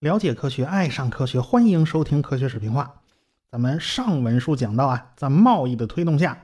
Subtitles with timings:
[0.00, 2.84] 了解科学，爱上科学，欢迎收听《科学视频化》。
[3.48, 6.36] 咱们上文书讲到啊，在贸易的推动下，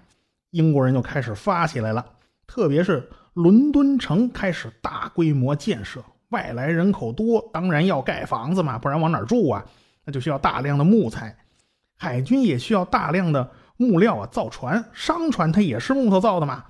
[0.51, 2.07] 英国人就开始发起来了，
[2.47, 6.05] 特别是伦敦城开始大规模建设。
[6.29, 9.65] 外来人口多，当然要盖房子嘛，不然往哪住啊？
[10.05, 11.37] 那就需要大量的木材。
[11.97, 16.67] 海军也需要大量的木料啊，造船、商船它也是木头造的嘛。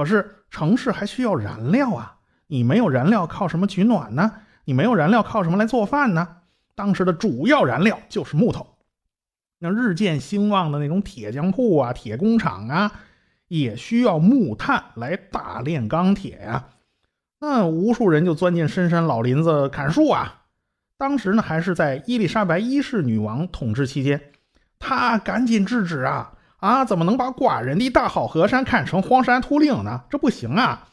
[0.00, 4.32] 可是城市还需要燃料啊，你没有燃料靠什么取暖呢？
[4.64, 6.36] 你没有燃料靠什么来做饭呢？
[6.74, 8.66] 当时的主要燃料就是木头。
[9.58, 12.92] 那日渐兴旺的那种铁匠铺啊、铁工厂啊，
[13.48, 16.68] 也需要木炭来大炼钢铁呀。
[17.38, 20.44] 那无数人就钻进深山老林子砍树啊！
[20.96, 24.18] 当时呢，还是在伊丽莎白一世女王统治期间，
[24.78, 26.84] 她赶紧制止啊啊！
[26.84, 30.04] 怎么能把寡人的大好河山看成荒山秃岭呢？
[30.08, 30.88] 这不行啊！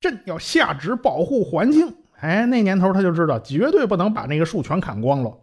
[0.00, 1.96] 朕要下旨保护环境。
[2.20, 5.38] 哎，那年头他就知道，绝对不能把那个树全砍光了。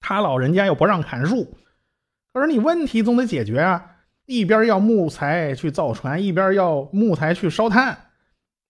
[0.00, 1.56] 他老人家又不让砍树，
[2.32, 3.90] 可是你问题总得解决啊！
[4.26, 7.98] 一边要木材去造船，一边要木材去烧炭。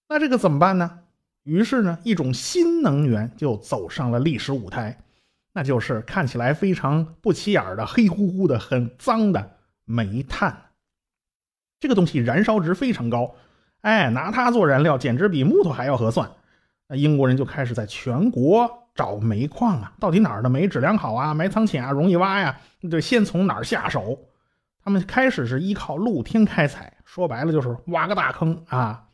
[0.09, 1.01] 那这个怎么办呢？
[1.43, 4.99] 于是呢，一种新能源就走上了历史舞台，
[5.53, 10.57] 那就是看起来非常不起眼的、黑乎乎的、很脏的煤炭。
[11.81, 13.35] 这个东西燃烧值非常高，
[13.83, 16.31] 哎，拿它做燃料简直比木头还要合算。
[16.89, 22.59] 那英国人就开始在全国找煤矿啊，到底哪儿的煤质量好啊，埋藏浅啊，容易挖呀？
[22.91, 24.19] 得先从哪儿下手？
[24.83, 29.09] 他们开始是依靠露天开采，说白了就是挖个大坑啊。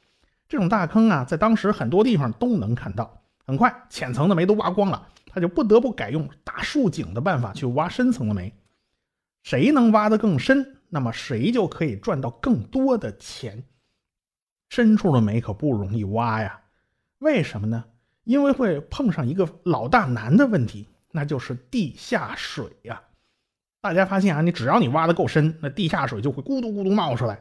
[0.48, 3.22] 这种大坑啊，在当时很多地方都能看到。
[3.46, 8.52] 很快，浅层的煤都挖光了，他就不得不改用打竖井的办法去挖深层的煤。
[9.42, 13.64] 谁能挖得更深，那么谁就可以赚到更多的钱。
[14.68, 16.60] 深处的煤可不容易挖呀，
[17.18, 17.84] 为什么呢？
[18.24, 23.02] 因为会碰上一个老大难的问题，那就是地下水呀。
[23.80, 27.40] 大家发现啊，你只要你挖的够深，那地下水就会咕嘟咕嘟冒出来。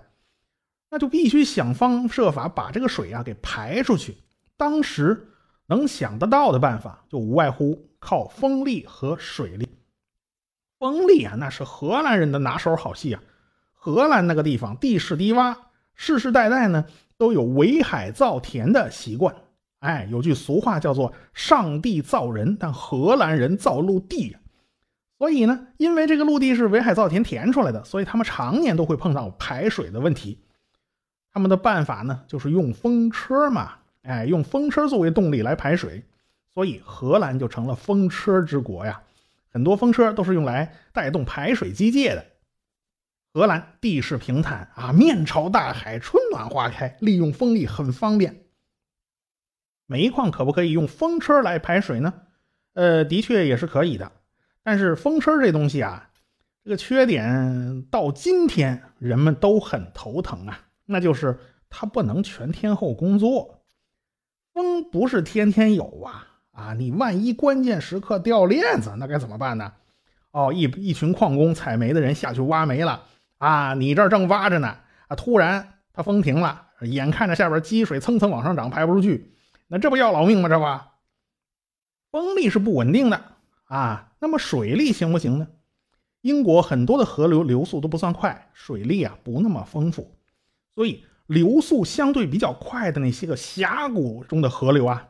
[0.90, 4.18] 那就必须想方设法把这个水啊给排出去。
[4.58, 5.28] 当时
[5.68, 9.68] 能想得到的办法，就无外乎靠风力和水力。
[10.80, 13.22] 风力啊，那是荷兰人的拿手好戏啊。
[13.74, 15.56] 荷兰那个地方地势低洼，
[15.94, 16.86] 世世代代呢
[17.18, 19.36] 都有围海造田的习惯。
[19.80, 24.36] 哎，有句俗话叫做“上帝造人，但荷兰人造陆地”。
[25.18, 30.40] 所以呢，因为这个陆地是围海造田填出来的，所以他们常年都会碰上排水的问题。
[31.34, 33.74] 他们的办法呢，就是用风车嘛，
[34.04, 36.04] 哎，用风车作为动力来排水，
[36.54, 39.02] 所以荷兰就成了风车之国呀。
[39.50, 42.26] 很多风车都是用来带动排水机械的。
[43.32, 48.46] 荷兰地势平坦啊，面朝大海，春暖花开，利用风力很方便。
[49.86, 52.14] 煤矿可不可以用风车来排水呢？
[52.74, 54.12] 呃，的确也是可以的，
[54.64, 56.12] 但是风车这东西啊，
[56.64, 60.68] 这个缺点到今天人们都很头疼啊。
[60.86, 61.40] 那就是
[61.70, 63.64] 它不能全天候工作，
[64.54, 66.29] 风不是天天有啊
[66.60, 66.74] 啊！
[66.78, 69.72] 你万一关键时刻掉链子，那该怎么办呢？
[70.32, 73.04] 哦，一一群矿工采煤的人下去挖煤了
[73.38, 73.74] 啊！
[73.74, 74.76] 你这儿正挖着呢
[75.08, 75.16] 啊！
[75.16, 79.32] 突然它风停了，眼看着下边积水蹭蹭往上涨，排不出去，
[79.68, 80.50] 那这不要老命吗？
[80.50, 80.66] 这不，
[82.12, 83.22] 风力是不稳定的
[83.66, 84.12] 啊。
[84.20, 85.48] 那么水力行不行呢？
[86.22, 90.14] 英国很多的河流流速都不算快，水力啊不那么丰富。
[90.76, 95.08] 所以流速相对比较快的那些个峡谷中的河流啊，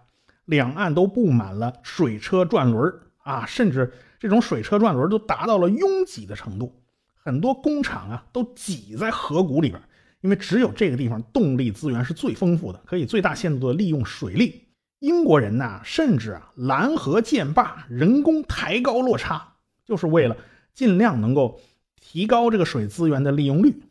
[0.49, 6.81] 两岸都布满了水车转轮啊，甚至这种水车转轮都达到了拥挤的程度。
[7.13, 9.79] 很多工厂啊都挤在河谷里边，
[10.21, 14.65] 因为只有这个地方动力资源是最丰富的，可以最大限度的利用水力。
[14.97, 19.53] 英国人呢，甚至啊拦河建坝，人工抬高落差，
[19.85, 20.35] 就是为了
[20.73, 21.61] 尽量能够
[22.01, 23.83] 提高这个水资源的利用率。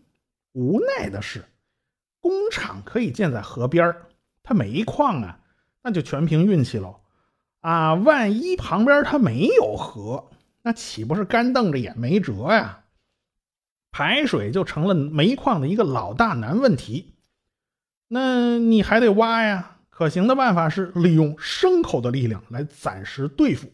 [0.55, 1.45] 无奈的是。
[2.21, 3.95] 工厂可以建在河边
[4.43, 5.39] 它煤矿啊，
[5.83, 7.01] 那就全凭运气喽。
[7.61, 10.31] 啊，万一旁边它没有河，
[10.63, 12.85] 那岂不是干瞪着眼没辙呀？
[13.91, 17.15] 排水就成了煤矿的一个老大难问题。
[18.07, 19.77] 那你还得挖呀。
[19.89, 23.73] 可行的办法是利用牲口的力量来暂时对付。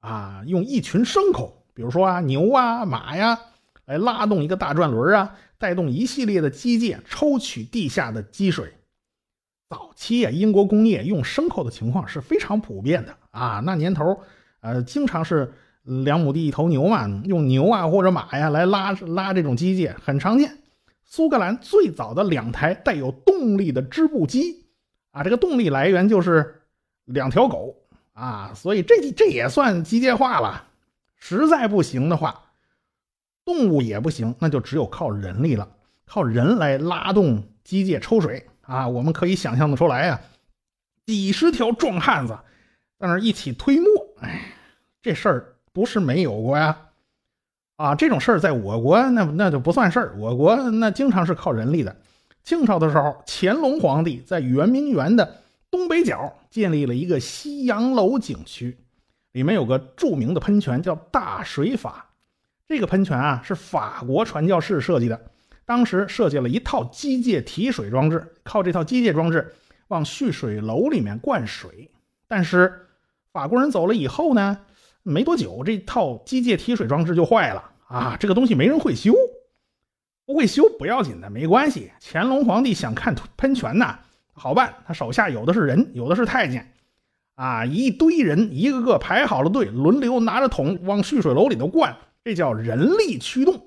[0.00, 3.38] 啊，用一群牲口，比如说啊牛啊马呀，
[3.84, 5.36] 来拉动一个大转轮啊。
[5.58, 8.74] 带动一系列的机械抽取地下的积水。
[9.72, 13.62] 早期啊，英国工业用牲口的情况是非常普遍的啊。
[13.64, 14.20] 那年头，
[14.60, 15.50] 呃，经常是
[15.82, 20.58] 两亩地一头牛嘛，用牛啊或者马呀来拉拉这种机械很常见。
[21.04, 24.66] 苏格兰最早的两台带有动力的织布机，
[25.10, 26.60] 啊，这个动力来源就是
[27.06, 27.74] 两条狗
[28.12, 30.68] 啊，所以这这也算机械化了。
[31.16, 32.42] 实在不行的话，
[33.46, 35.66] 动物也不行，那就只有靠人力了，
[36.04, 38.88] 靠人来拉动机械抽水啊。
[38.88, 40.20] 我们可以想象的出来呀，
[41.06, 42.38] 几十条壮汉子
[42.98, 43.88] 在那一起推磨，
[44.20, 44.52] 哎，
[45.02, 46.76] 这事儿不是没有过呀。
[47.76, 50.14] 啊，这种事儿在我国那那就不算事儿。
[50.18, 51.96] 我国那经常是靠人力的。
[52.44, 58.76] 清朝的时候，乾隆皇帝在圆明园的东北角建立了一个西洋楼景区，
[59.32, 62.10] 里面有个著名的喷泉叫大水法。
[62.68, 65.20] 这个喷泉啊是法国传教士设计的，
[65.72, 69.54] 当时设计了一套机械提水装置，靠这套机械装置
[69.88, 71.90] 往蓄水楼里面灌水。
[72.28, 72.88] 但是
[73.32, 74.58] 法国人走了以后呢，
[75.02, 77.70] 没多久这套机械提水装置就坏了。
[77.88, 79.14] 啊，这个东西没人会修，
[80.26, 81.90] 不会修不要紧的，没关系。
[82.02, 83.98] 乾隆皇帝想看喷泉呐，
[84.34, 86.70] 好办，他手下有的是人，有的是太监，
[87.34, 93.58] 啊，一堆人，一个个排好了队，轮流拿着桶往蓄水楼里头灌，这叫人力驱动。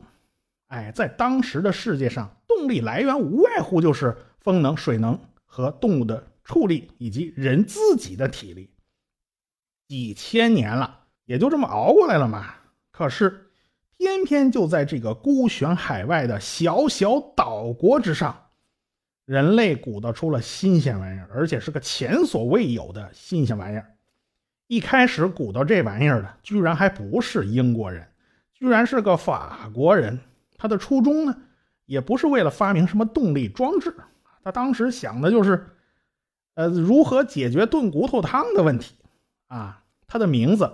[0.75, 8.69] 哎，在当时的世界上，动力来源无外乎就是风能、水能和动物的畜力以及人自己的体力。
[9.87, 12.53] 几千年了，也就这么熬过来了嘛。
[12.91, 13.41] 可是。
[13.97, 18.49] 偏偏就在这个孤悬海外的小小岛国之上，
[19.23, 23.95] 人类鼓捣出了新鲜玩意儿，而且是个前所未有的新鲜玩意儿。
[24.67, 28.05] 一开始鼓捣这玩意儿的，居然还不是英国人，
[28.51, 30.19] 居然是个法国人。
[30.57, 31.37] 他的初衷呢，
[31.85, 33.95] 也不是为了发明什么动力装置，
[34.43, 35.67] 他当时想的就是，
[36.55, 38.95] 呃，如何解决炖骨头汤的问题。
[39.47, 40.71] 啊，他的名字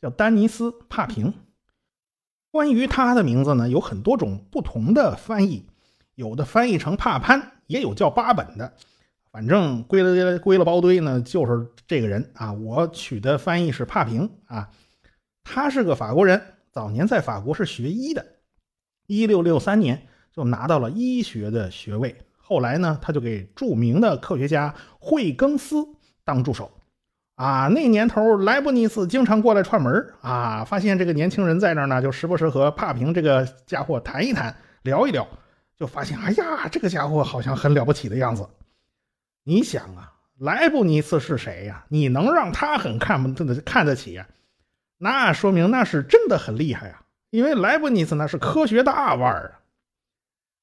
[0.00, 1.34] 叫丹尼斯·帕平。
[2.50, 5.66] 关于他的名字呢，有很多种不同的翻译，
[6.14, 8.74] 有的翻译成帕潘，也有叫巴本的，
[9.30, 12.52] 反正归了归了包堆呢，就是这个人啊。
[12.52, 14.68] 我取的翻译是帕平啊，
[15.42, 16.40] 他是个法国人，
[16.70, 18.24] 早年在法国是学医的，
[19.06, 25.86] 一六六三年就拿到了医学的学位，后来呢，他就给著名的科学家惠更斯
[26.24, 26.70] 当助手。
[27.34, 35.26] 啊，那年头莱布尼茨经常过来串门啊，发现这个年轻人在那儿呢，就时不时和帕平这个家伙谈一谈，聊一聊，
[35.76, 38.46] 就发现，哎呀，这个家伙好像很了不起的样子。
[39.44, 41.84] 你想啊，莱布尼茨是谁呀？
[41.88, 44.28] 你能让他很看不看得起呀？
[44.98, 47.01] 那说明那是真的很厉害啊，
[47.32, 49.60] 因为莱布尼茨那是科学大腕儿啊。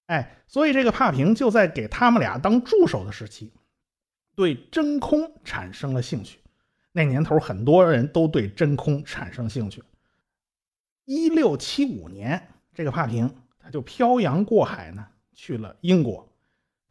[0.06, 3.52] 哎，所以这个帕平就在给他们俩当助手的时期，
[4.36, 6.40] 对真空产生了兴趣。
[6.92, 9.84] 那年头，很多人都对真空产生兴趣。
[11.06, 12.40] 一六七五年，
[12.72, 16.28] 这个帕平他就漂洋过海呢，去了英国。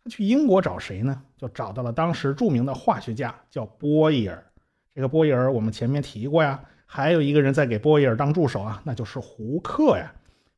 [0.02, 1.22] 他去英国找谁呢？
[1.36, 4.44] 就找到了当时著名的化学家，叫波伊尔。
[4.92, 6.60] 这个波伊尔我们前面提过呀。
[6.90, 10.11] 还有一个人在给波伊尔当助手啊，那就是胡克呀。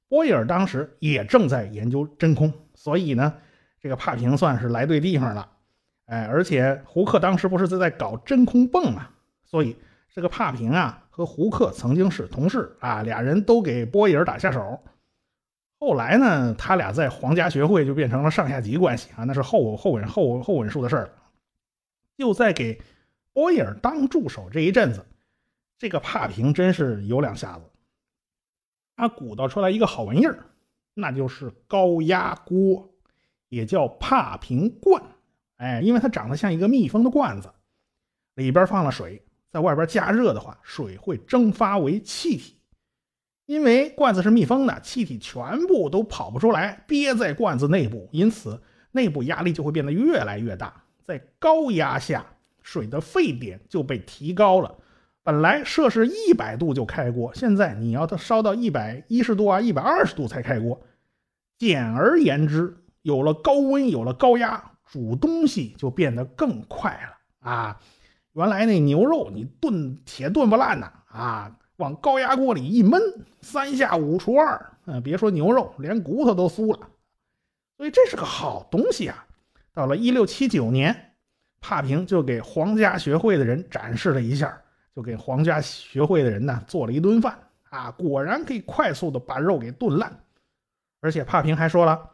[0.09, 3.35] 波伊尔当时也正在研究真空，所以呢，
[3.81, 5.51] 这个帕平算是来对地方了。
[6.07, 9.09] 哎，而且胡克当时不是在在搞真空泵嘛？
[9.45, 9.77] 所以
[10.15, 14.81] 这个帕平啊和胡克曾经是同事啊，俩人都给波伊尔打下手。
[15.81, 21.11] 后来呢，他俩在皇家学会就变成了上下级关系啊，那是后后文后后文书的事儿。
[22.17, 22.81] 就在给
[23.33, 25.05] 波伊尔当助手这一阵子，
[25.81, 27.65] 这个帕平真是有两下子，
[28.97, 30.45] 他鼓捣出来一个好玩意儿，
[30.93, 32.93] 那就是高压锅，
[33.49, 35.03] 也叫帕平罐。
[35.57, 37.51] 哎，因为它长得像一个密封的罐子。
[38.35, 42.61] 里边放了水，在外边加热的话，水会蒸发为气体。
[43.47, 50.85] 因为罐子是密封的，气体全部都跑不出来，憋在罐子内部，因此内部压力就会变得越来越大。
[51.03, 52.27] 在高压下，
[52.61, 54.77] 水的沸点就被提高了。
[55.23, 60.81] 本来摄氏一百度就开锅，现在你要它烧到一百一十度啊，一百二十度才开锅。
[61.59, 67.81] 简而言之，有了高温，有了高压，煮东西就变得更快了啊。
[68.33, 72.99] 原来那牛肉你炖铁炖不烂呐啊，往高压锅里一焖，
[73.41, 76.89] 三下五除二，嗯，别说牛肉，连骨头都酥了。
[77.77, 79.27] 所以这是个好东西啊。
[79.75, 81.15] 到了一六七九年，
[81.61, 84.63] 帕平就给皇家学会的人展示了一下，
[84.95, 87.39] 就给皇家学会的人呢做了一顿饭
[87.71, 90.21] 啊，果然可以快速的把肉给炖烂。
[91.01, 92.11] 而且帕平还说了，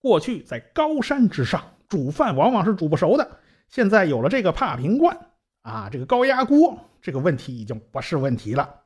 [0.00, 3.38] 过去在高山之上煮饭往往是煮不熟的，
[3.68, 5.16] 现在有了这个帕平罐。
[5.62, 8.76] 啊，这个高压锅这个问题已经不是问题了。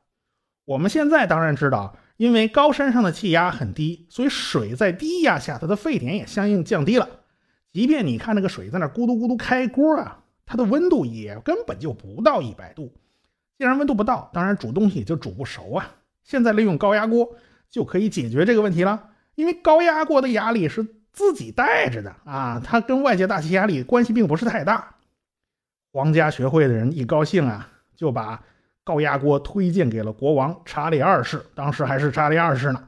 [0.65, 7.07] 我们现在当然知道，因为高山上的气压很低，所以水在低压下，它的沸点也相应降低了。
[7.71, 12.91] 即便你看那个水在那咕嘟咕嘟开锅啊，它的温度也根本就不到一百度。
[13.57, 15.91] 既然温度不到，当然煮东西就煮不熟啊。
[16.23, 17.35] 现在利用高压锅
[17.69, 24.95] 就可以解决这个问题了，因为高压锅的压力是自己带着的啊，它跟外界大气压力关系并不是太大。
[25.91, 28.41] 皇家学会的人一高兴啊，就把。
[28.87, 32.87] 高压锅推荐给了国王查理二世，当时还是查理二世呢。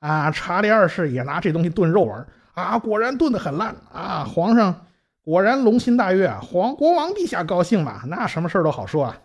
[0.00, 4.24] 啊，查理二世也拿这东西炖肉玩啊，果然炖得很烂啊。
[4.24, 4.86] 皇上
[5.22, 9.18] 果然龙心大悦啊，皇国王陛下高兴嘛，那什么事都好说啊。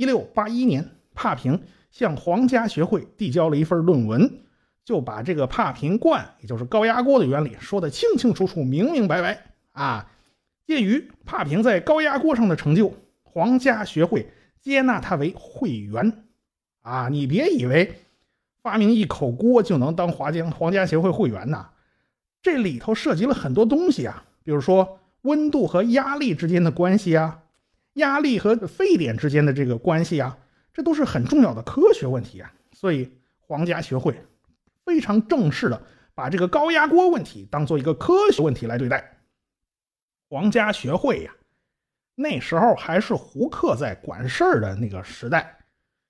[0.00, 4.40] 一六八一年，帕平向皇家学会递交了一份论文，
[4.82, 10.10] 就把这个帕平罐，也就是高压锅的原理说得清清楚楚、明明白白啊。
[10.64, 14.32] 鉴于帕平在高压锅上的成就，皇家学会。
[14.62, 16.24] 接纳他为会员，
[16.80, 17.94] 啊，你别以为
[18.62, 21.70] 发明一口锅就能当华江皇家协会会员呐，
[22.42, 27.42] 这里头涉及了很多东西啊，比如说温度和压力之间的关系啊，
[27.94, 30.38] 压力和沸点之间的这个关系啊，
[30.72, 34.14] 这都是很重要的科学问题啊，所以皇家学会
[34.84, 35.82] 非常正式的
[36.14, 39.18] 把这个高压锅问题当做一个科学问题来对待。
[40.28, 41.32] 皇家学会呀。
[42.16, 45.58] 那时候还是胡克在管事儿的那个时代。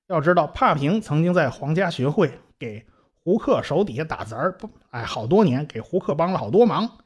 [0.08, 2.84] 要知道，帕平曾经在皇家学会给
[3.14, 4.58] 胡克手底下打杂儿，
[4.90, 6.98] 哎，好多年，给胡克帮了好多忙，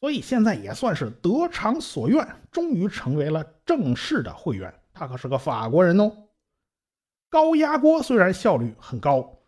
[0.00, 4.72] 所以现在也算是得偿所愿，终于成为了正式的会员。
[4.92, 6.10] 他可是个法国人哦。
[7.28, 9.38] 高压锅虽然效率很高，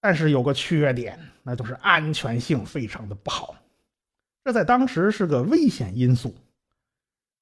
[0.00, 3.54] 但是有个缺点，那就是安全性非常的不好，
[4.44, 6.34] 这在当时是个危险因素。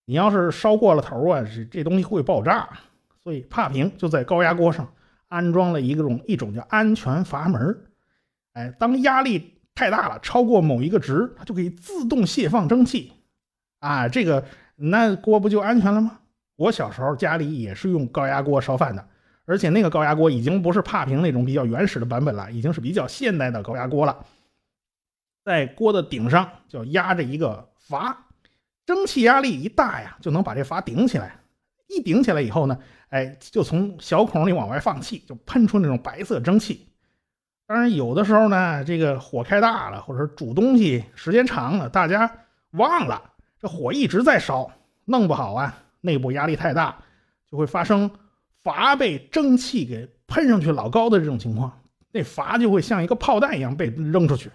[0.04, 2.68] 你要是烧过了头啊，这这东西会爆炸，
[3.24, 4.90] 所以帕平就在高压锅上
[5.26, 7.84] 安装了一种一种叫安全阀门
[8.52, 13.12] 哎，当压力太大了，超过某一个值，它就可以自动泄放蒸汽，
[13.78, 14.44] 啊，这个
[14.74, 16.18] 那锅不就安全了吗？
[16.56, 19.08] 我小时候家里也是用高压锅烧饭的，
[19.44, 24.26] 而且那个高压锅已经不是帕平那种比较原始的版本了，已经是比较现代的高压锅了，
[25.44, 28.26] 在锅的顶上就压着一个阀。
[28.84, 31.38] 蒸汽压力一大呀，就能把这阀顶起来。
[31.86, 32.76] 一顶起来以后呢，
[33.10, 36.88] 哎，就从小孔里往外放气，就喷出那种白色蒸汽。
[37.68, 42.32] 当然，有的时候呢，这个火开大了，或者煮东西时间长了，大家
[42.70, 43.22] 忘了
[43.60, 44.70] 这火一直在烧，
[45.04, 46.96] 弄不好啊，内部压力太大，
[47.46, 48.10] 就会发生
[48.62, 51.70] 阀被蒸汽给喷上去老高的这种情况，
[52.10, 54.50] 那阀就会像一个炮弹一样被扔出去。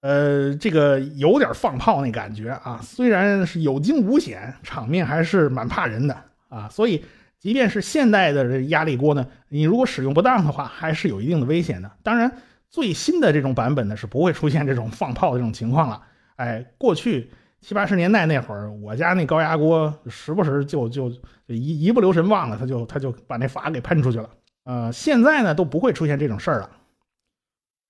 [0.00, 6.16] 呃，这个有点放炮那感觉啊，虽然是有惊无险，场面还是蛮怕人的
[6.48, 6.68] 啊。
[6.68, 7.04] 所以，
[7.38, 11.90] 即便是现代的这压力锅呢，你如果使用不当的话，还是有一定的危险的。
[12.02, 12.30] 当然，
[12.70, 16.02] 最新的这种版本呢，是不会出现这种放炮的这种情况了。
[16.36, 21.10] 哎，过去七八十年代那会儿，我家那高压锅时不时就就
[21.46, 24.30] 一一不留神忘了，他就他就把那阀给喷出去了。
[24.64, 26.70] 呃，现在呢都不会出现这种事儿了。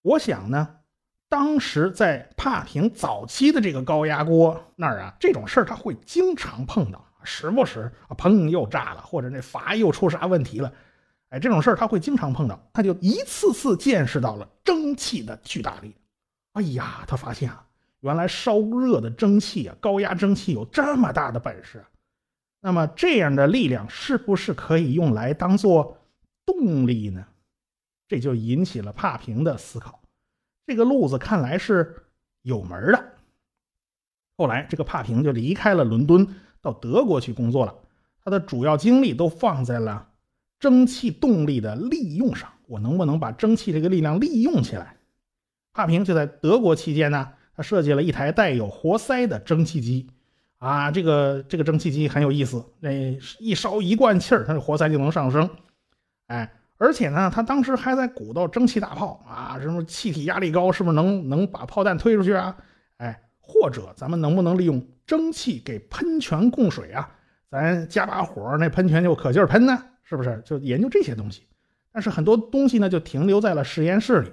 [0.03, 0.69] 我想呢。
[1.29, 10.73] 当时在帕平早期的这个高压锅那儿啊，这种事儿他会经常碰到，时不时啊砰又炸了，或者那阀又出啥问题了，
[11.29, 15.95] 哎，这种事儿他会经常碰到，他就一次次见识到了蒸汽的巨大力。
[16.53, 17.67] 哎呀，他发现啊，
[18.01, 21.85] 原来烧热的蒸汽啊，高压蒸汽有这么大的本事。
[22.63, 25.99] 那么这样的力量是不是可以用来当做
[26.47, 27.27] 动力呢？
[28.09, 30.01] 这就引起了帕平的思考。
[30.67, 32.05] 这个路子看来是
[32.43, 33.13] 有门的。
[34.37, 36.27] 后来，这个帕平就离开了伦敦，
[36.61, 37.75] 到德国去工作了。
[38.25, 40.09] 他的主要精力都放在了
[40.59, 42.49] 蒸汽动力的利用上。
[42.67, 44.97] 我能不能把蒸汽这个力量利用起来？
[45.73, 50.09] 帕平就在德国期间呢，他设计了一台带有活塞的蒸汽机。
[50.59, 55.49] 啊，这个这个蒸汽机很有意思，那一烧一罐气儿，它的活塞就能上升。
[56.27, 56.53] 哎。
[56.79, 62.55] 而且呢，他当时还在鼓捣蒸汽大炮啊，什么气体压力高，是不是能能把炮弹推出去啊？
[63.47, 67.09] 或者咱们能不能利用蒸汽给喷泉供水啊？
[67.51, 69.83] 咱加把火，那喷泉就可劲儿喷呢？
[70.03, 70.43] 是不是？
[70.45, 71.43] 就研究这些东西。
[71.93, 74.31] 但是很多东西呢，就停留在了实验室里，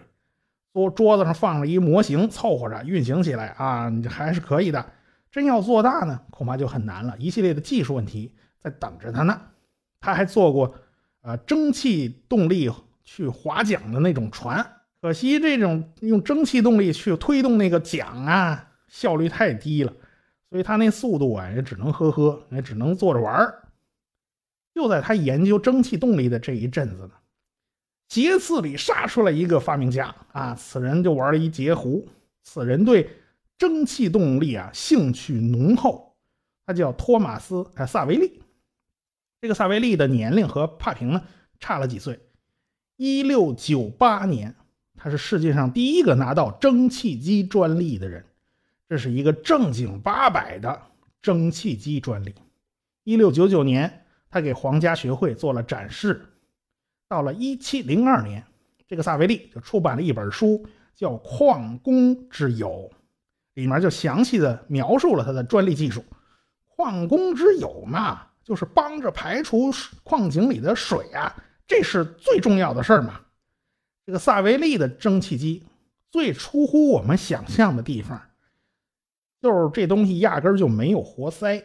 [0.73, 4.85] 桌桌子上放了一模型，凑合着运行起来啊，你还是可以的。
[5.31, 9.39] 真要做大呢，恐怕就很难了，一系列的技术问题在等着他呢。
[9.99, 10.75] 他还做过。
[11.21, 12.69] 啊，蒸汽动力
[13.05, 19.91] 去划桨的那种船，可惜这种用蒸汽动力去推动那个桨啊，效率太低了，
[20.51, 23.67] 所以他那速度啊也只能呵呵，也只能坐着玩儿。
[24.75, 27.11] 就在他研究蒸汽动力的这一阵子呢，
[28.07, 30.53] 杰刺里杀出来一个发明家啊！
[30.53, 32.07] 此人就玩了一截胡。
[32.43, 33.09] 此人对
[33.57, 36.15] 蒸汽动力啊兴趣浓厚，
[36.67, 38.43] 他叫托马斯·萨维利。
[39.41, 41.23] 这个萨维利的年龄和帕平呢
[41.59, 42.19] 差了几岁。
[42.97, 44.55] 一六九八年，
[44.95, 48.23] 他是世界上第一个拿到蒸汽机专利的人。
[48.93, 50.79] 这是一个正经八百的
[51.19, 52.35] 蒸汽机专利。
[53.03, 56.23] 一六九九年，他给皇家学会做了展示。
[57.09, 58.45] 到了一七零二年，
[58.87, 62.87] 这个萨维利就出版了一本书，叫《矿工之友》，
[63.55, 66.05] 里面就详细的描述了他的专利技术。
[66.75, 69.71] 矿工之友嘛，就是帮着排除
[70.03, 71.35] 矿井里的水啊，
[71.65, 73.21] 这是最重要的事儿嘛。
[74.05, 75.63] 这个萨维利的蒸汽机
[76.11, 78.21] 最出乎我们想象的地方，
[79.43, 81.63] 就是这东西压根就没有活塞。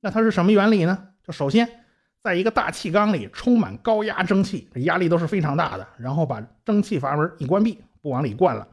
[0.00, 1.10] 那它是什么原理呢？
[1.22, 1.82] 就首先。
[2.22, 5.86] 在一个大气缸里充满高压蒸汽，这压力都是非常大的。
[5.96, 8.66] 然后把蒸汽阀门一关闭，不往里灌了，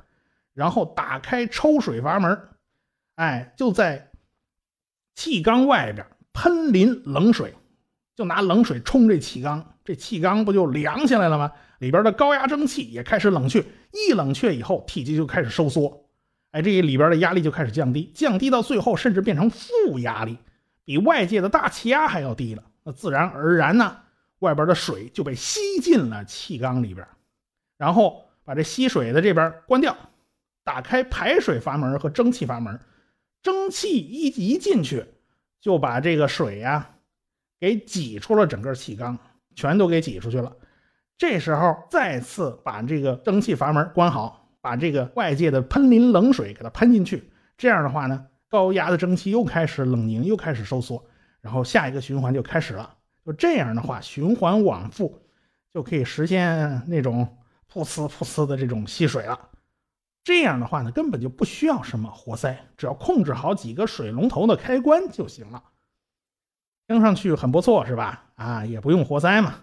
[0.55, 2.35] 然后打开抽水阀门，
[3.13, 4.09] 哎，就在
[5.13, 6.03] 气缸外边
[6.33, 7.53] 喷淋冷水，
[8.15, 11.51] 就拿冷水冲这气缸，这气缸不就凉下来了吗？
[11.77, 16.02] 里边的高压蒸汽也开始冷却，一冷却以后，体积就开始收缩，
[16.53, 20.37] 哎，这里边的压力就开始降低，降低到最后甚至变成负压力，
[20.85, 22.63] 比外界的大气压还要低了。
[22.83, 23.97] 那自然而然呢，
[24.37, 27.07] 外边的水就被吸进了气缸里边，
[27.75, 29.97] 然后把这吸水的这边关掉，
[30.63, 32.79] 打开排水阀门和蒸汽阀门，
[33.41, 35.03] 蒸汽一一进去，
[35.59, 36.87] 就把这个水呀
[37.59, 39.17] 给挤出了整个气缸，
[39.55, 40.55] 全都给挤出去了。
[41.17, 51.05] 这时候再次把这个蒸汽阀门关好，把这个外界的喷淋冷水给它喷进去，这样的话呢，高压的蒸汽又开始冷凝，又开始收缩。
[51.41, 55.21] 然后下一个循环就开始了，就这样的话循环往复，
[55.73, 57.27] 就可以实现那种
[57.69, 59.49] 噗呲噗呲的这种吸水了。
[60.23, 65.61] 这样的话呢，根本就不需要什么活塞，只要控制好几个水龙头的开关就行了。
[66.87, 68.31] 听上去很不错，是吧？
[68.35, 69.55] 啊，也不用活塞嘛。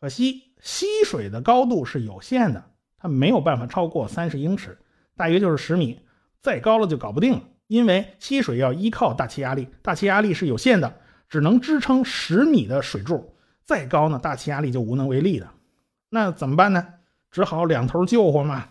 [0.00, 2.67] 可惜吸水的高度是有限的，
[2.98, 4.78] 它没有办法超过三十英尺，
[5.16, 6.00] 大约就是十米，
[6.40, 7.42] 再高了就搞不定了。
[7.66, 11.00] 因为吸水要依靠大气压力，大气压力是有限的。
[11.28, 15.46] 只能支撑十米的水柱，再高呢，大气压力就无能为力的。
[16.08, 16.94] 那怎么办呢？
[17.30, 18.68] 只好两头救活嘛，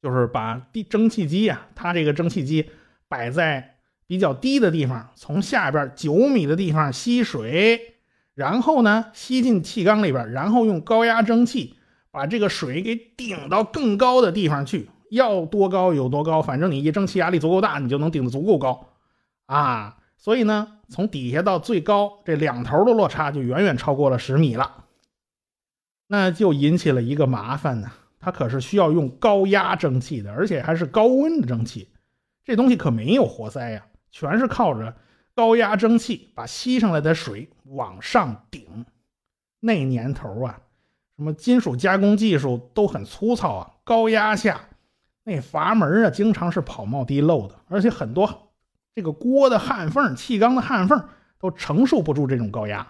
[0.00, 2.70] 就是把地蒸汽机呀，它这个蒸汽机
[3.08, 7.96] 摆在比较低的地方，从下边九米的地方吸水，
[8.36, 11.74] 然后呢吸进气缸里边，然后用高压蒸汽
[12.14, 18.90] 把这个水给顶到更高的地方去，要多高有多高，反正你一蒸汽压力足够大，你就能顶得足够高
[19.46, 19.96] 啊。
[20.16, 24.84] 所以呢，从底下到最高这两头的落差就远远超过了十米了，
[26.06, 27.90] 那就引起了一个麻烦呢。
[28.20, 31.88] 它可是需要用高压蒸汽的，而且还是高温的蒸汽，
[32.44, 34.94] 这东西可没有活塞呀，全是靠着
[35.34, 38.86] 高压蒸汽把吸上来的水往上顶。
[39.58, 40.60] 那年头啊，
[41.16, 44.60] 什么金属加工技术都很粗糙啊，高压下
[45.22, 48.52] 那阀门啊，经常是跑冒滴漏的，而且很多。
[48.94, 51.02] 这个锅的焊缝、气缸的焊缝
[51.40, 52.86] 都承受不住这种高压，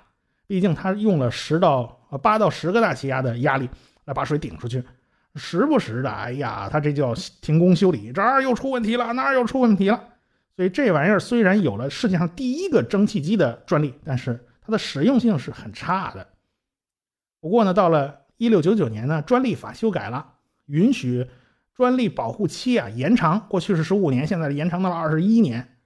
[0.46, 3.68] 毕竟它用了十到呃八到十个大气压的压力
[4.04, 4.84] 来把水顶出去，
[5.34, 9.98] 时不时的，哎呀，它这叫停工修理，这儿又出问题了，那儿又出问题了。
[10.56, 16.26] 所以这玩意儿虽然有了世界上第一个蒸汽机的专利，但是它的实用性是很差的。
[17.44, 20.32] 不过呢，到了一六九九年呢，专利法修改了，
[20.64, 21.28] 允许
[21.74, 25.76] 专利保护期啊延长，过去是十五年，现在延长到了二十一年。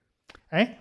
[0.50, 0.78] 哎，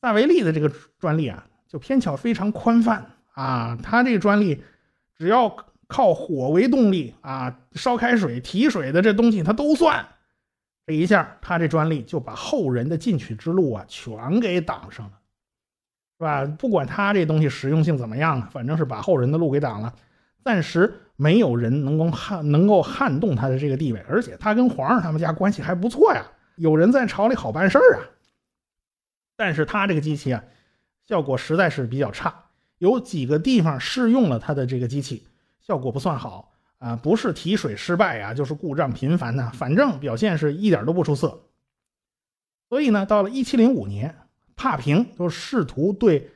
[0.00, 3.78] 萨维利的这个专利啊，就偏巧非常宽泛啊。
[3.82, 4.62] 他这个专利，
[5.18, 5.54] 只要
[5.86, 10.08] 靠火为动力啊，烧开水提水的这东西，它都算。
[10.86, 15.12] 这一下，他这专利就把后人的进取之路啊，全给挡上了，
[16.16, 16.46] 是吧？
[16.58, 19.92] 不管他这东西实用性怎么样啊，反正是把后人的路给挡了。
[20.46, 28.06] 暂时没有人能够撼能够撼动他的这个地位，而且他跟皇上他们家关系还不错呀，有人在朝里好办事儿啊。
[29.34, 30.44] 但是他这个机器啊，
[31.04, 32.44] 效果实在是比较差，
[32.78, 35.26] 有几个地方试用了他的这个机器，
[35.60, 41.40] 效果不算好啊，不是提水失败啊，就是故障频繁呐，反正表现是一点都不出色。
[42.68, 44.14] 所以呢，到了1705年，
[44.54, 46.30] 帕平就试图对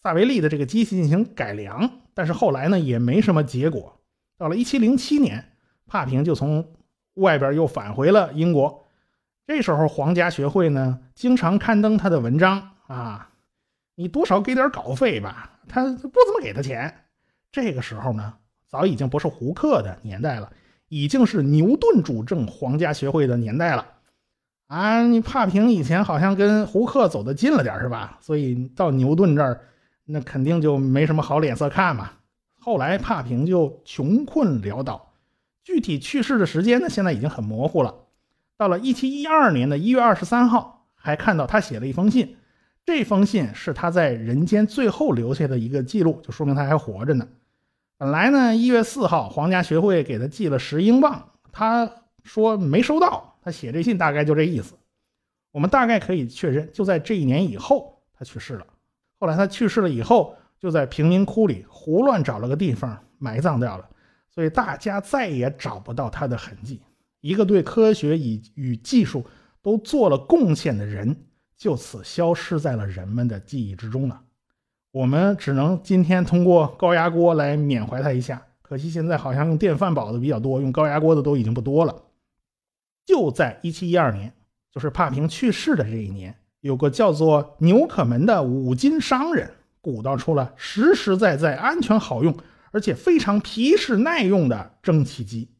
[0.00, 4.00] 萨维利的这个机器进行改良，但是后来呢也没什么结果。
[4.38, 5.52] 到了1707年，
[5.86, 6.72] 帕平就从
[7.14, 8.86] 外边又返回了英国。
[9.46, 13.30] 这时候，皇家学会呢经常刊登他的文章啊，
[13.96, 17.04] 你多少给点稿费吧，他不怎么给他钱。
[17.52, 18.34] 这个时候呢，
[18.66, 20.50] 早已经不是胡克的年代了，
[20.88, 23.86] 已经是牛顿主政皇家学会的年代了。
[24.68, 28.18] 啊，你帕平以前好像跟胡克走得近了点是吧？
[28.20, 29.60] 所以到牛顿这儿，
[30.06, 32.12] 那肯定就没什么好脸色看嘛。
[32.58, 35.12] 后来帕平就穷困潦倒，
[35.62, 37.94] 具体去世的时间呢，现在已经很模糊了。
[38.56, 42.36] 到了一七一二年的一月二十三号，还看到他写了一封信。
[42.84, 47.28] 这封信是他在人间最后留下的一个记录，就说明他还活着呢。
[47.98, 51.90] 本来呢，一月四号皇家学会给他寄了十英镑，他
[52.22, 53.36] 说没收到。
[53.42, 54.74] 他写这信大概就这意思。
[55.52, 58.66] 我们大概可以确认，就在这一年以后他去世了。
[59.18, 63.88] 后来他去世了以后，就在贫民窟里胡乱找了个地方埋葬掉了，
[64.28, 66.80] 所以大家再也找不到他的痕迹。
[67.20, 69.26] 一个对科学与与技术
[69.62, 71.16] 都做了贡献的人。
[71.58, 74.20] 就此消失在了人们的记忆之中了。
[74.90, 78.42] 我们只能今天通过高压锅来缅怀他一下。
[78.60, 82.02] 可惜现在好像用电饭煲的比较多，用高压锅的都已经不多了。
[83.06, 84.34] 就在1712年，
[84.70, 92.36] 就是帕平去世的这一年，有个叫做纽可门的五金商人鼓捣出了实实在在、安全好用，
[92.72, 95.50] 而且非常皮实耐用的蒸汽机。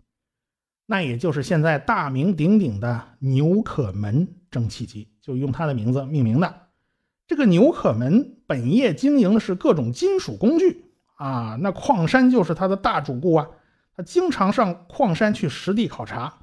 [0.86, 5.08] 那也就是现在大名鼎鼎的纽可门蒸汽机。
[5.22, 6.68] 就用他的名字命名的。
[7.26, 10.84] 这个纽可门本业经营的是各种金属工具
[11.16, 13.48] 啊，那矿山就是他的大主顾啊。
[13.96, 16.34] 他经常上矿山去实地考察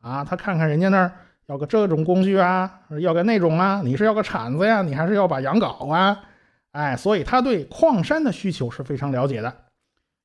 [0.00, 1.12] 啊，他看看人家那儿
[1.46, 6.24] 要个这种工具啊，要个那种啊，你是要个铲子呀，你还是要把羊镐啊？
[6.72, 9.64] 哎，所以他对矿山的需求是非常了解的。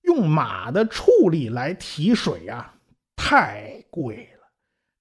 [0.01, 2.73] 用马的畜力来提水呀，
[3.15, 4.47] 太贵了，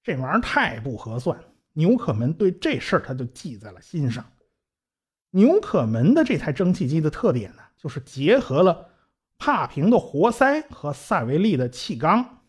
[0.02, 1.38] 这玩意儿太不合算。
[1.72, 4.24] 纽可门对这事儿他就记在了心上。
[5.30, 8.90] 纽可门的这台蒸汽机的特点呢，就是结合了
[9.38, 12.42] 帕平的活塞和塞维利的气缸。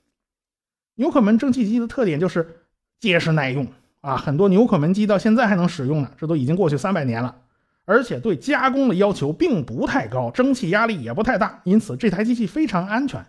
[0.96, 2.61] 纽可门蒸汽机的特点就是
[3.02, 3.68] 结实耐用
[4.00, 7.36] 啊，很多纽可门机到现在还能使用呢，这都已经过去三百年了。
[7.84, 13.26] 而且对加工的要求并不太高，蒸汽压力也不太大，因此这台机器非常安全。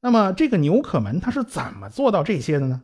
[0.00, 2.80] 那么这个纽可门它是怎么做到这些的呢？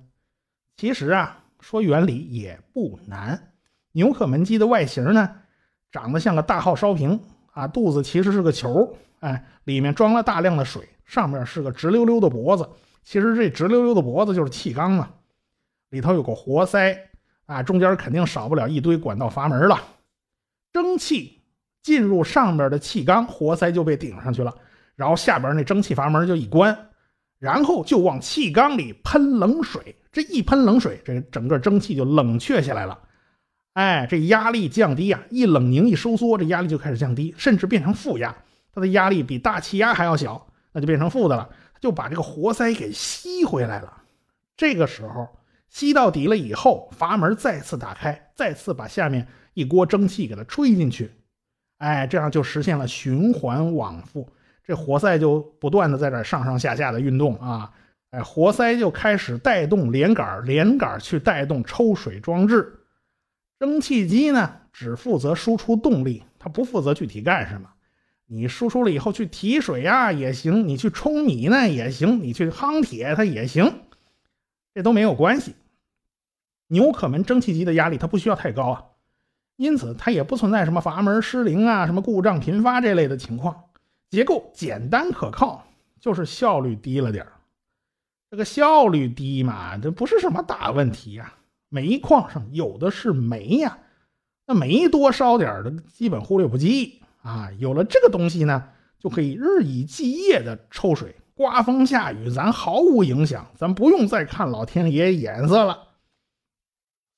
[0.76, 1.38] 其实啊。
[1.60, 3.52] 说原理也不难，
[3.92, 5.36] 纽可门机的外形呢，
[5.90, 7.18] 长得像个大号烧瓶
[7.54, 12.68] 啊，肚子其实是个球，哎，里面装了大量的水，上面是个直溜溜的脖子，
[13.02, 15.08] 其实这直溜溜的脖子就是气缸嘛，
[15.94, 16.98] 里头有个活塞
[17.46, 19.80] 啊，中间肯定少不了一堆管道阀门了，
[20.72, 21.40] 蒸汽
[21.83, 24.52] 进入上面的气缸，活塞就被顶上去了，
[24.96, 26.90] 然后下边那蒸汽阀门就一关。
[27.40, 32.98] 然后就往气缸里喷冷水，这一喷冷水，这整个蒸汽就冷却下来了。
[33.74, 38.35] 哎，这压力降低啊，一冷凝一收缩，这压力就开始降低，甚至变成负压。
[38.72, 44.02] 它的压力比大气压还要小，那就变成负的了，就把这个活塞给吸回来了。
[44.57, 45.28] 这个时候
[45.74, 51.10] 吸到底了以后，阀门再次打开，再次把下面一锅蒸汽给它吹进去。
[51.78, 54.30] 哎，这样就实现了循环往复。
[54.62, 57.72] 这活塞就不断的在这上上下下的运动啊，
[58.10, 62.78] 哎，活塞就开始带动连杆，连杆去带动抽水装置。
[63.58, 67.68] 蒸汽机呢，只负责输出动力，它不负责具体干什么。
[68.26, 73.80] 你输出了以后去提水呀也行，你去冲米呢也行，你去夯铁它也行，
[74.72, 75.56] 这都没有关系。
[76.68, 78.85] 纽可门蒸汽机的压力它不需要太高啊，
[79.57, 83.64] 因此它也不存在什么阀门失灵啊、什么故障频发这类的情况。
[84.11, 85.66] 结构简单可靠，
[86.00, 87.27] 就是效率低了点
[88.31, 91.35] 这个效率低嘛，这不是什么大问题呀。
[91.68, 93.79] 煤矿上有的是煤呀，
[94.46, 97.50] 那煤多烧点的，基本忽略不计啊。
[97.59, 105.83] 有了这个东西呢，就可以日以继夜的抽水，刮风下雨咱毫无影响，咱不用再看老天爷眼色了。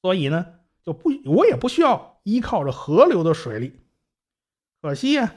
[0.07, 0.47] 所以呢，
[0.85, 3.81] 就不我也不需要依靠着河流的水力。
[4.81, 5.35] 可惜呀。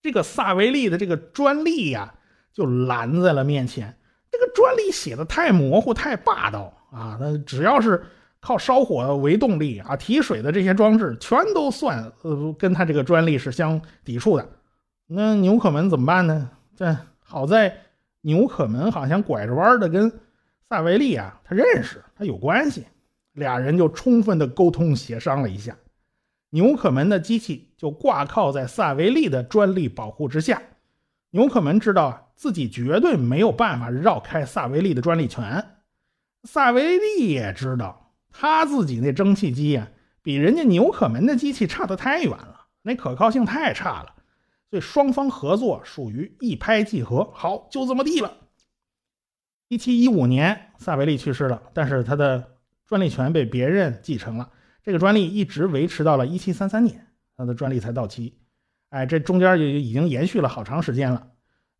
[0.00, 2.14] 这个萨维利的这个专利呀，
[2.54, 3.98] 就拦在了面前。
[4.30, 7.18] 这个专利写的太模糊、太霸道啊！
[7.20, 8.02] 那只要是
[8.40, 14.48] 靠烧火为动力啊，提水的这些装置，全都算呃，跟他这个专利是相抵触的。
[15.06, 16.50] 那纽可门怎么办呢？
[16.74, 17.76] 这好在
[18.22, 20.10] 纽可门好像拐着弯的跟
[20.66, 22.86] 萨维利啊，他认识，他有关系，
[23.32, 25.76] 俩人就充分的沟通协商了一下。
[26.50, 30.60] 纽可门的机器就挂靠在萨维利的专利保护之下。
[31.30, 35.64] 纽可门知道自己绝对没有办法绕开萨维利的专利权。
[36.42, 39.88] 萨维利也知道他自己那蒸汽机呀，
[40.22, 44.14] 比人家纽可门的机器差得太远了，那可靠性太差了。
[44.70, 47.30] 所以双方合作属于一拍即合。
[47.32, 48.36] 好，就这么地了。
[49.68, 52.56] 一七一五年，萨维利去世了，但是他的
[52.90, 54.50] 专利权被别人继承了。
[54.82, 58.36] 这个专利一直维持到了一七三三年，他的专利才到期。
[58.88, 61.28] 哎，这中间就已经延续了好长时间了。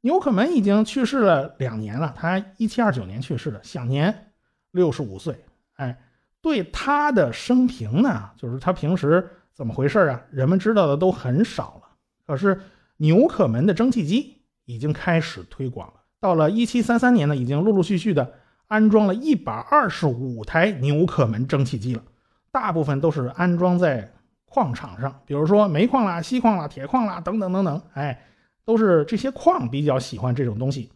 [0.03, 4.31] 纽可门已经去世了两年了，他一七二九年去世的，享年
[4.70, 5.44] 六十五岁。
[5.75, 6.01] 哎，
[6.40, 10.23] 对他的生平呢，就是他平时怎么回事啊？
[10.31, 11.88] 人们知道的都很少了。
[12.25, 12.61] 可是
[12.99, 15.94] 纽可门的蒸汽机已经开始推广了。
[16.20, 18.33] 到了一七三三年呢，已经陆陆续续的
[18.71, 22.03] 安装了一百二十五台纽可门蒸汽机了，
[22.53, 24.13] 大部分都是安装在
[24.45, 28.23] 矿场上，比如说煤矿啦、锡矿啦、铁矿啦等等等等，哎，
[28.65, 30.93] 都是这些矿比较喜欢这种东西。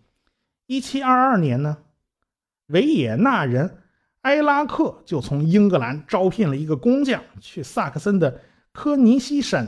[0.67, 1.79] 一七二二年呢，
[2.69, 3.79] 维也纳人
[4.21, 9.67] 埃拉克就从英格兰招聘了一个工匠去萨克森的科尼西省，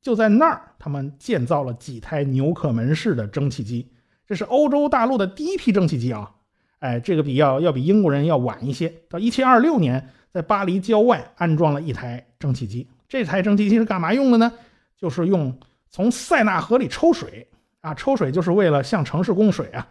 [0.00, 3.90] 就在那儿，他们建造了几台纽可门式的蒸汽机。
[4.28, 6.30] 这是欧洲大陆的第一批蒸汽机啊，
[6.80, 8.92] 哎，这个比要要比英国人要晚一些。
[9.08, 12.88] 到一七二六年，在巴黎郊外安装了一台蒸汽机。
[13.08, 14.52] 这台蒸汽机是干嘛用的呢？
[14.96, 17.48] 就是用从塞纳河里抽水
[17.80, 19.88] 啊，抽水就是为了向城市供水啊。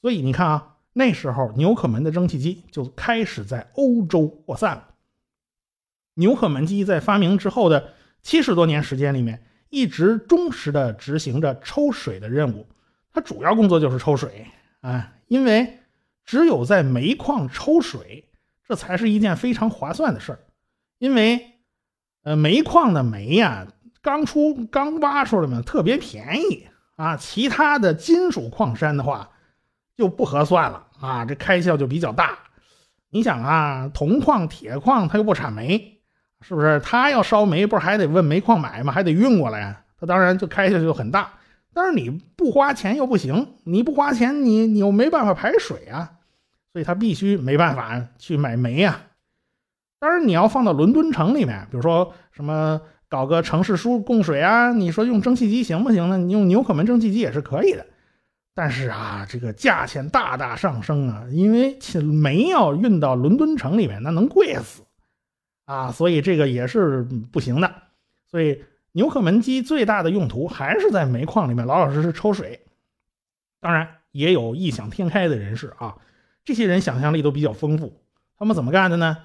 [0.00, 4.88] 所以你看啊，那时候纽可门的蒸汽机就开始在欧洲扩散了。
[6.14, 12.66] 纽可门机在发明之后的七十多年时间里面，一直忠实的执行着抽水的任务。
[13.12, 14.46] 它主要工作就是抽水
[14.80, 15.78] 啊，因为
[16.24, 18.28] 只有在煤矿抽水，
[18.66, 20.38] 这才是一件非常划算的事儿。
[20.98, 21.58] 因为，
[22.22, 23.66] 呃，煤矿的煤呀，
[24.00, 27.16] 刚出刚挖出来嘛，特别便宜啊。
[27.16, 29.30] 其他的金属矿山的话，
[29.96, 32.38] 就不合算了啊，这开销就比较大。
[33.10, 36.00] 你想啊，铜矿、铁矿它又不产煤，
[36.40, 36.80] 是不是？
[36.80, 38.92] 它要烧煤，不是还得问煤矿买吗？
[38.92, 41.32] 还得运过来，它当然就开销就很大。
[41.74, 46.18] 但是你不花钱又不行，你不花钱，你你又没办法排水啊，
[46.72, 49.00] 所以他必须没办法去买煤呀。
[49.98, 56.18] 当然你要放到伦敦城里面，比如说什么搞个城市输供水啊，你说用蒸汽机行不行呢？
[56.18, 57.86] 你用纽可门蒸汽机也是可以的。
[58.54, 64.82] 但是啊，这个价钱大大上升啊，因为煤要运到伦敦城里面，那能贵死
[65.64, 67.72] 啊，所以这个也是不行的。
[68.30, 68.62] 所以。
[68.92, 72.60] 纽可门机最大的用途还是在煤矿里面老老实实抽水，
[73.60, 75.96] 当然也有异想天开的人士啊，
[76.44, 78.02] 这些人想象力都比较丰富。
[78.38, 79.16] 他们怎么干的呢？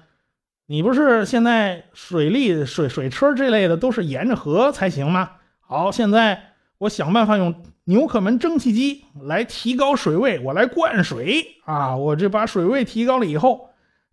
[0.66, 5.32] 你不是现在水利水水车这类的都是沿着河才行吗？
[5.60, 13.67] 好，现在我想办法用纽可门蒸汽机来提高水位，我来灌水啊，我这把水位提高了以后。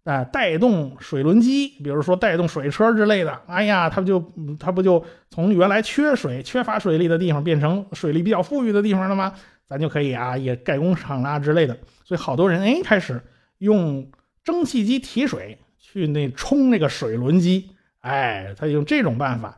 [0.05, 9.33] 啊，带动水轮机，比如说带动水车之类的，哎呀，它不就它不就从原来缺水、缺乏水利的地方变成水利比较富裕的地方了吗？
[9.65, 11.75] 咱就可以啊，也盖工厂啊之类的。
[12.03, 13.19] 所以好多人哎，开始
[13.57, 14.07] 用
[14.43, 19.57] 蒸汽机提水去那冲那个水轮机，哎，他用这种办法，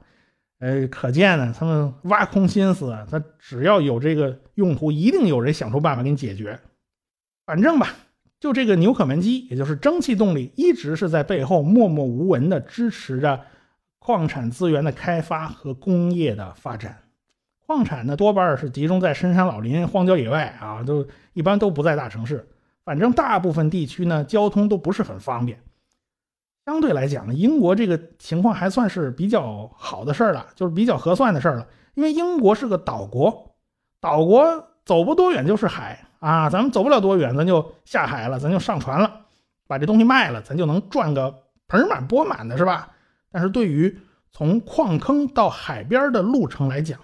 [0.60, 6.58] 呃，可见呢，他们挖空心思，他只要有这个用途，一定有人想出办法给你解决。
[7.46, 7.94] 反正吧。
[8.40, 13.42] 就这个纽可门机，也就是蒸汽动力，一直是在背后默默无闻地支持着
[14.00, 16.98] 矿产资源的开发和工业的发展。
[17.66, 22.48] 矿产呢，多半是集中在深山老林、荒郊野外啊，都一般都不在大城市。
[22.86, 25.60] 反正大部分地区呢，交通都不是很方便。
[26.66, 31.68] 相对来讲呢，英国这个情况还算是比较好的事儿了，就是比较合算的事儿了。
[31.96, 33.56] 因为英国是个岛国，
[34.00, 36.07] 岛国走不多远就是海。
[36.20, 39.26] 啊，咱们走不了多远，咱就下海了，咱就上船了，
[39.68, 42.92] 把这东西卖了，咱就能赚个盆满钵满的，是吧？
[43.30, 44.00] 但是对于
[44.32, 47.00] 从矿坑到海边的路程来讲，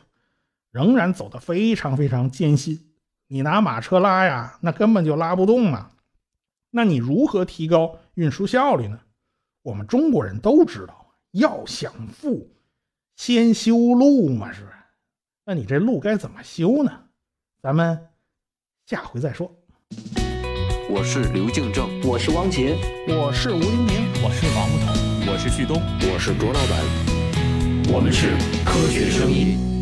[0.71, 2.79] 仍然走得非常非常艰辛。
[3.27, 5.91] 你拿马车拉呀，那根本就拉不动啊。
[6.71, 8.99] 那你如何提高运输效率呢？
[9.61, 12.49] 我们中国人都知道，要想富，
[13.15, 14.73] 先修路嘛，是不是？
[15.45, 16.91] 那你这路该怎么修呢？
[17.61, 18.07] 咱们。
[18.85, 19.49] 下回再说。
[20.89, 22.75] 我是刘敬正，我是汪杰，
[23.07, 28.31] 我是吴英明，我是王木头，我是旭东，我是卓老板，我们是
[28.65, 29.72] 科学声音。